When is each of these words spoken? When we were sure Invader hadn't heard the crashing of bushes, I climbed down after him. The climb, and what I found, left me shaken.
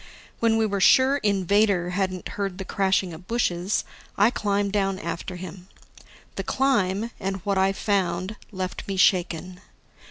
When 0.39 0.57
we 0.57 0.65
were 0.65 0.81
sure 0.81 1.17
Invader 1.17 1.91
hadn't 1.91 2.29
heard 2.29 2.57
the 2.57 2.65
crashing 2.65 3.13
of 3.13 3.27
bushes, 3.27 3.83
I 4.17 4.31
climbed 4.31 4.71
down 4.73 4.97
after 4.97 5.35
him. 5.35 5.67
The 6.37 6.43
climb, 6.43 7.11
and 7.19 7.35
what 7.45 7.59
I 7.59 7.71
found, 7.71 8.35
left 8.51 8.87
me 8.87 8.97
shaken. 8.97 9.61